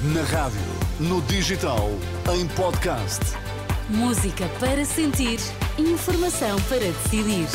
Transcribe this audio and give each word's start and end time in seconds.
Na 0.00 0.22
rádio, 0.22 0.60
no 1.00 1.20
digital, 1.22 1.90
em 2.32 2.46
podcast. 2.46 3.18
Música 3.90 4.48
para 4.60 4.84
sentir, 4.84 5.40
informação 5.76 6.56
para 6.68 6.78
decidir. 6.78 7.48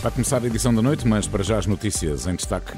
Vai 0.00 0.10
começar 0.10 0.42
a 0.42 0.46
edição 0.46 0.74
da 0.74 0.80
noite, 0.80 1.06
mas 1.06 1.26
para 1.26 1.44
já 1.44 1.58
as 1.58 1.66
notícias 1.66 2.26
em 2.26 2.34
destaque. 2.34 2.72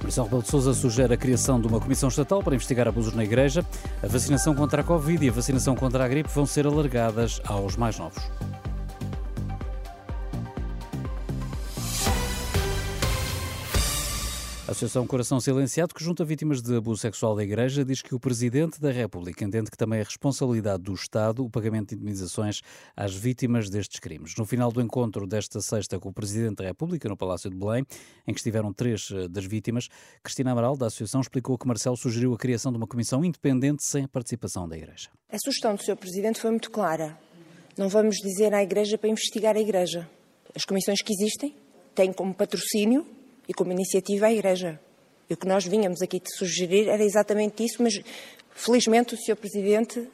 Marcelo 0.00 0.26
Rebelo 0.26 0.42
de 0.44 0.50
Sousa 0.50 0.72
sugere 0.72 1.12
a 1.12 1.16
criação 1.16 1.60
de 1.60 1.66
uma 1.66 1.80
comissão 1.80 2.08
estatal 2.08 2.40
para 2.40 2.54
investigar 2.54 2.86
abusos 2.86 3.14
na 3.14 3.24
Igreja. 3.24 3.66
A 4.00 4.06
vacinação 4.06 4.54
contra 4.54 4.82
a 4.82 4.84
Covid 4.84 5.26
e 5.26 5.28
a 5.28 5.32
vacinação 5.32 5.74
contra 5.74 6.04
a 6.04 6.06
gripe 6.06 6.30
vão 6.32 6.46
ser 6.46 6.68
alargadas 6.68 7.40
aos 7.44 7.76
mais 7.76 7.98
novos. 7.98 8.22
A 14.68 14.72
Associação 14.72 15.06
Coração 15.06 15.40
Silenciado, 15.40 15.94
que 15.94 16.04
junta 16.04 16.22
vítimas 16.26 16.60
de 16.60 16.76
abuso 16.76 17.00
sexual 17.00 17.34
da 17.34 17.42
Igreja, 17.42 17.82
diz 17.82 18.02
que 18.02 18.14
o 18.14 18.20
Presidente 18.20 18.78
da 18.78 18.90
República 18.90 19.42
entende 19.42 19.70
que 19.70 19.78
também 19.78 19.98
é 19.98 20.02
responsabilidade 20.02 20.82
do 20.82 20.92
Estado 20.92 21.42
o 21.42 21.48
pagamento 21.48 21.88
de 21.88 21.94
indemnizações 21.94 22.60
às 22.94 23.14
vítimas 23.14 23.70
destes 23.70 23.98
crimes. 23.98 24.34
No 24.36 24.44
final 24.44 24.70
do 24.70 24.82
encontro 24.82 25.26
desta 25.26 25.62
sexta 25.62 25.98
com 25.98 26.10
o 26.10 26.12
Presidente 26.12 26.56
da 26.56 26.64
República, 26.64 27.08
no 27.08 27.16
Palácio 27.16 27.48
de 27.48 27.56
Belém, 27.56 27.82
em 28.26 28.34
que 28.34 28.40
estiveram 28.40 28.70
três 28.70 29.08
eh, 29.10 29.26
das 29.26 29.46
vítimas, 29.46 29.88
Cristina 30.22 30.52
Amaral, 30.52 30.76
da 30.76 30.88
Associação, 30.88 31.22
explicou 31.22 31.56
que 31.56 31.66
Marcelo 31.66 31.96
sugeriu 31.96 32.34
a 32.34 32.36
criação 32.36 32.70
de 32.70 32.76
uma 32.76 32.86
comissão 32.86 33.24
independente 33.24 33.82
sem 33.86 34.04
a 34.04 34.08
participação 34.08 34.68
da 34.68 34.76
Igreja. 34.76 35.08
A 35.32 35.38
sugestão 35.38 35.76
do 35.76 35.82
Sr. 35.82 35.96
Presidente 35.96 36.42
foi 36.42 36.50
muito 36.50 36.70
clara. 36.70 37.18
Não 37.74 37.88
vamos 37.88 38.16
dizer 38.16 38.52
à 38.52 38.62
Igreja 38.62 38.98
para 38.98 39.08
investigar 39.08 39.56
a 39.56 39.60
Igreja. 39.60 40.06
As 40.54 40.66
comissões 40.66 41.00
que 41.00 41.14
existem 41.14 41.56
têm 41.94 42.12
como 42.12 42.34
patrocínio 42.34 43.16
e 43.48 43.54
como 43.54 43.72
iniciativa 43.72 44.26
a 44.26 44.32
Igreja. 44.32 44.78
E 45.28 45.34
o 45.34 45.36
que 45.36 45.46
nós 45.46 45.64
vínhamos 45.64 46.02
aqui 46.02 46.20
de 46.20 46.34
sugerir 46.36 46.88
era 46.88 47.02
exatamente 47.02 47.64
isso, 47.64 47.82
mas 47.82 47.94
felizmente 48.54 49.14
o 49.14 49.16
Sr. 49.16 49.36
Presidente 49.36 50.08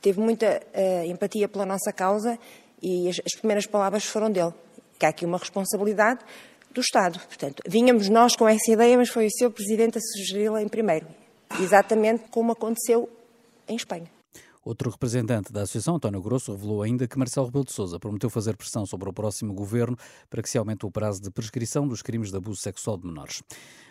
teve 0.00 0.20
muita 0.20 0.62
uh, 0.74 1.10
empatia 1.10 1.48
pela 1.48 1.66
nossa 1.66 1.92
causa 1.92 2.38
e 2.82 3.08
as, 3.08 3.20
as, 3.24 3.34
primeiras 3.34 3.66
palavras 3.66 4.04
foram 4.04 4.30
dele. 4.30 4.52
Que 4.98 5.06
há 5.06 5.10
aqui 5.10 5.24
uma 5.24 5.38
responsabilidade 5.38 6.20
do 6.70 6.80
Estado. 6.80 7.18
Portanto, 7.20 7.62
vínhamos 7.66 8.08
nós 8.08 8.36
com 8.36 8.48
essa 8.48 8.70
ideia, 8.70 8.96
mas 8.96 9.08
foi 9.08 9.26
o 9.26 9.30
Sr. 9.30 9.50
Presidente 9.50 9.98
a 9.98 10.00
sugeri-la 10.00 10.62
em 10.62 10.68
primeiro. 10.68 11.06
Exatamente 11.60 12.24
como 12.30 12.52
aconteceu 12.52 13.08
em 13.68 13.76
Espanha. 13.76 14.15
Outro 14.66 14.90
representante 14.90 15.52
da 15.52 15.62
Associação, 15.62 15.94
António 15.94 16.20
Grosso, 16.20 16.50
revelou 16.50 16.82
ainda 16.82 17.06
que 17.06 17.16
Marcelo 17.16 17.46
Rebelo 17.46 17.64
de 17.64 17.70
Sousa 17.70 18.00
prometeu 18.00 18.28
fazer 18.28 18.56
pressão 18.56 18.84
sobre 18.84 19.08
o 19.08 19.12
próximo 19.12 19.54
governo 19.54 19.96
para 20.28 20.42
que 20.42 20.50
se 20.50 20.58
aumente 20.58 20.84
o 20.84 20.90
prazo 20.90 21.22
de 21.22 21.30
prescrição 21.30 21.86
dos 21.86 22.02
crimes 22.02 22.32
de 22.32 22.36
abuso 22.36 22.60
sexual 22.60 22.96
de 22.96 23.06
menores. 23.06 23.44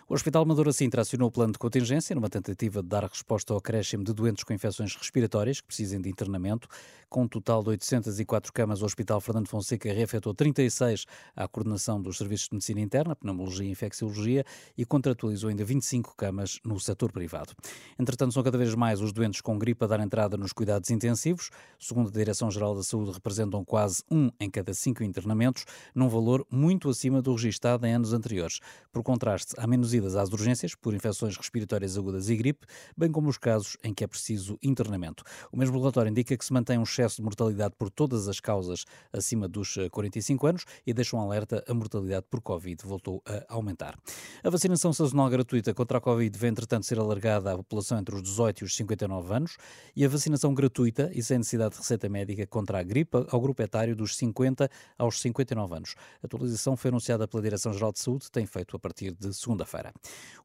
O 0.08 0.14
Hospital 0.14 0.44
Madura 0.44 0.72
Sintra 0.72 1.02
acionou 1.02 1.26
o 1.26 1.32
plano 1.32 1.52
de 1.52 1.58
contingência 1.58 2.14
numa 2.14 2.30
tentativa 2.30 2.80
de 2.80 2.88
dar 2.88 3.02
resposta 3.02 3.52
ao 3.52 3.58
acréscimo 3.58 4.04
de 4.04 4.14
doentes 4.14 4.44
com 4.44 4.52
infecções 4.52 4.94
respiratórias 4.94 5.60
que 5.60 5.66
precisem 5.66 6.00
de 6.00 6.08
internamento. 6.08 6.68
Com 7.08 7.22
um 7.22 7.28
total 7.28 7.60
de 7.60 7.70
804 7.70 8.52
camas, 8.52 8.82
o 8.82 8.84
Hospital 8.84 9.20
Fernando 9.20 9.48
Fonseca 9.48 9.92
reafetou 9.92 10.32
36 10.32 11.06
à 11.34 11.48
coordenação 11.48 12.00
dos 12.00 12.18
serviços 12.18 12.48
de 12.48 12.54
medicina 12.54 12.80
interna, 12.80 13.16
pneumologia 13.16 13.66
e 13.66 13.70
infecciologia 13.70 14.44
e 14.78 14.84
contratualizou 14.84 15.50
ainda 15.50 15.64
25 15.64 16.14
camas 16.16 16.60
no 16.64 16.78
setor 16.78 17.10
privado. 17.10 17.52
Entretanto, 17.98 18.32
são 18.32 18.44
cada 18.44 18.58
vez 18.58 18.72
mais 18.76 19.00
os 19.00 19.12
doentes 19.12 19.40
com 19.40 19.58
gripe 19.58 19.84
a 19.84 19.88
dar 19.88 19.98
entrada 19.98 20.36
nos 20.36 20.52
cuidados 20.52 20.88
intensivos. 20.90 21.50
Segundo 21.80 22.10
a 22.10 22.12
Direção-Geral 22.12 22.76
da 22.76 22.84
Saúde, 22.84 23.10
representam 23.10 23.64
quase 23.64 24.04
um 24.08 24.30
em 24.38 24.48
cada 24.48 24.72
cinco 24.72 25.02
internamentos, 25.02 25.64
num 25.92 26.08
valor 26.08 26.46
muito 26.48 26.88
acima 26.88 27.20
do 27.20 27.32
registado 27.32 27.84
em 27.86 27.92
anos 27.92 28.12
anteriores. 28.12 28.60
Por 28.92 29.02
contraste, 29.02 29.54
há 29.58 29.66
menos 29.66 29.95
conduzidas 29.96 30.16
às 30.16 30.30
urgências 30.30 30.74
por 30.74 30.94
infecções 30.94 31.36
respiratórias 31.36 31.96
agudas 31.96 32.28
e 32.28 32.36
gripe, 32.36 32.66
bem 32.96 33.10
como 33.10 33.28
os 33.28 33.38
casos 33.38 33.76
em 33.82 33.94
que 33.94 34.04
é 34.04 34.06
preciso 34.06 34.58
internamento. 34.62 35.24
O 35.50 35.56
mesmo 35.56 35.78
relatório 35.78 36.10
indica 36.10 36.36
que 36.36 36.44
se 36.44 36.52
mantém 36.52 36.78
um 36.78 36.82
excesso 36.82 37.16
de 37.16 37.22
mortalidade 37.22 37.74
por 37.78 37.90
todas 37.90 38.28
as 38.28 38.40
causas 38.40 38.84
acima 39.12 39.48
dos 39.48 39.76
45 39.90 40.46
eh, 40.46 40.50
anos 40.50 40.64
e 40.86 40.92
deixa 40.92 41.16
um 41.16 41.20
alerta: 41.20 41.64
a 41.66 41.74
mortalidade 41.74 42.26
por 42.30 42.40
Covid 42.40 42.82
voltou 42.84 43.22
a 43.26 43.54
aumentar. 43.54 43.98
A 44.42 44.50
vacinação 44.50 44.92
sazonal 44.92 45.28
gratuita 45.28 45.72
contra 45.72 45.98
a 45.98 46.00
Covid 46.00 46.36
vem, 46.38 46.50
entretanto, 46.50 46.86
ser 46.86 46.98
alargada 46.98 47.52
à 47.52 47.56
população 47.56 47.98
entre 47.98 48.14
os 48.14 48.22
18 48.22 48.60
e 48.60 48.64
os 48.64 48.76
59 48.76 49.34
anos 49.34 49.56
e 49.94 50.04
a 50.04 50.08
vacinação 50.08 50.54
gratuita 50.54 51.10
e 51.14 51.22
sem 51.22 51.38
necessidade 51.38 51.74
de 51.74 51.80
receita 51.80 52.08
médica 52.08 52.46
contra 52.46 52.78
a 52.78 52.82
gripe 52.82 53.16
ao 53.30 53.40
grupo 53.40 53.62
etário 53.62 53.96
dos 53.96 54.16
50 54.16 54.70
aos 54.98 55.20
59 55.20 55.76
anos. 55.76 55.94
A 56.22 56.26
atualização 56.26 56.76
foi 56.76 56.90
anunciada 56.90 57.26
pela 57.26 57.42
Direção-Geral 57.42 57.92
de 57.92 57.98
Saúde, 57.98 58.30
tem 58.30 58.46
feito 58.46 58.76
a 58.76 58.78
partir 58.78 59.12
de 59.12 59.32
segunda-feira. 59.34 59.85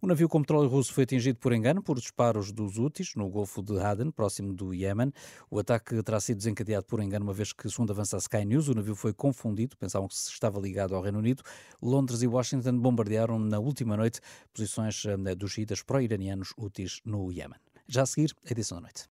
O 0.02 0.08
navio 0.08 0.28
com 0.28 0.42
petróleo 0.42 0.68
russo 0.68 0.94
foi 0.94 1.04
atingido 1.04 1.38
por 1.40 1.54
engano 1.54 1.82
por 1.82 2.00
disparos 2.00 2.52
dos 2.52 2.78
Houthis 2.78 3.14
no 3.16 3.30
Golfo 3.30 3.62
de 3.62 3.80
Aden, 3.80 4.12
próximo 4.12 4.54
do 4.54 4.74
Iémen. 4.74 5.14
O 5.50 5.60
ataque 5.60 6.02
terá 6.04 6.20
sido 6.20 6.38
desencadeado 6.38 6.86
por 6.86 7.02
engano, 7.02 7.26
uma 7.26 7.34
vez 7.34 7.54
que, 7.54 7.70
segundo 7.70 7.92
avança 7.92 8.16
a 8.16 8.20
Sky 8.20 8.46
News, 8.46 8.68
o 8.68 8.74
navio 8.74 8.96
foi 8.96 9.14
confundido, 9.14 9.78
pensavam 9.78 10.08
que 10.08 10.16
se 10.16 10.30
estava 10.30 10.60
ligado 10.60 10.96
ao 10.96 11.02
Reino 11.02 11.20
Unido. 11.20 11.44
Londres 11.82 12.22
e 12.22 12.28
Washington 12.28 12.80
bombardearam 12.80 13.38
na 13.38 13.60
última 13.60 13.96
noite 13.96 14.20
posições 14.54 15.04
eh, 15.06 15.36
dos 15.36 15.52
xiitas 15.52 15.82
pró-iranianos 15.82 16.54
Houthis 16.58 17.02
no 17.06 17.32
Iémen. 17.32 17.60
Já 17.88 18.04
a 18.04 18.06
seguir, 18.06 18.34
a 18.46 18.52
edição 18.52 18.78
da 18.78 18.84
noite. 18.84 19.06